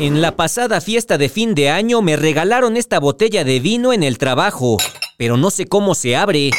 [0.00, 4.02] En la pasada fiesta de fin de año me regalaron esta botella de vino en
[4.02, 4.78] el trabajo,
[5.18, 6.52] pero no sé cómo se abre.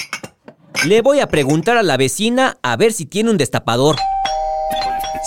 [0.86, 3.96] Le voy a preguntar a la vecina a ver si tiene un destapador.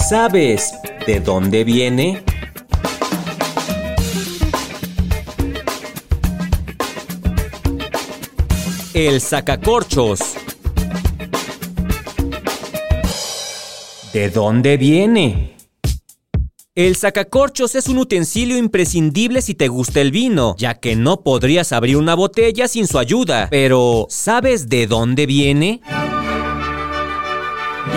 [0.09, 0.75] ¿Sabes
[1.09, 2.23] de dónde viene?
[8.95, 10.21] El sacacorchos.
[14.13, 15.54] ¿De dónde viene?
[16.77, 21.71] El sacacorchos es un utensilio imprescindible si te gusta el vino, ya que no podrías
[21.71, 23.47] abrir una botella sin su ayuda.
[23.49, 25.83] Pero, ¿sabes de dónde viene?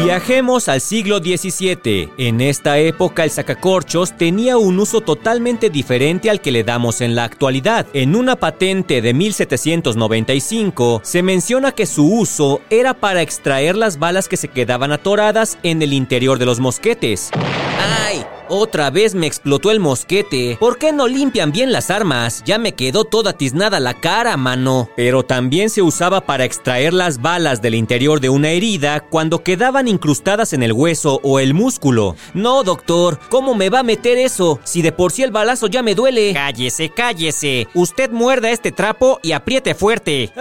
[0.03, 2.11] Viajemos al siglo XVII.
[2.19, 7.16] En esta época el sacacorchos tenía un uso totalmente diferente al que le damos en
[7.16, 7.88] la actualidad.
[7.94, 14.27] En una patente de 1795 se menciona que su uso era para extraer las balas
[14.27, 17.31] que se quedaban atoradas en el interior de los mosquetes.
[17.80, 18.23] ¡Ay!
[18.49, 20.57] Otra vez me explotó el mosquete.
[20.59, 22.43] ¿Por qué no limpian bien las armas?
[22.45, 24.89] Ya me quedó toda tiznada la cara, mano.
[24.95, 29.88] Pero también se usaba para extraer las balas del interior de una herida cuando quedaban
[29.88, 32.16] incrustadas en el hueso o el músculo.
[32.33, 34.59] No, doctor, ¿cómo me va a meter eso?
[34.63, 36.33] Si de por sí el balazo ya me duele.
[36.33, 37.67] Cállese, cállese.
[37.73, 40.31] Usted muerda este trapo y apriete fuerte.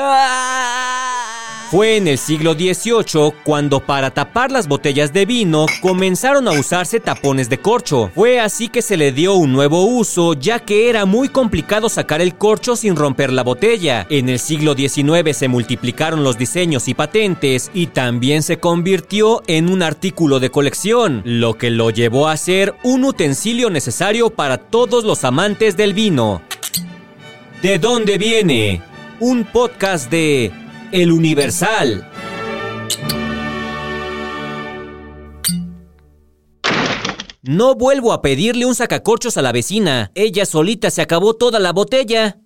[1.71, 7.01] Fue en el siglo XVIII cuando para tapar las botellas de vino comenzaron a usarse
[7.01, 8.09] tapones de corcho.
[8.15, 12.21] Fue así que se le dio un nuevo uso ya que era muy complicado sacar
[12.21, 14.07] el corcho sin romper la botella.
[14.11, 19.69] En el siglo XIX se multiplicaron los diseños y patentes y también se convirtió en
[19.69, 25.03] un artículo de colección, lo que lo llevó a ser un utensilio necesario para todos
[25.03, 26.43] los amantes del vino.
[27.61, 28.83] ¿De dónde viene?
[29.19, 30.53] Un podcast de
[30.93, 32.09] El Universal.
[37.43, 40.13] No vuelvo a pedirle un sacacorchos a la vecina.
[40.15, 42.41] Ella solita se acabó toda la botella.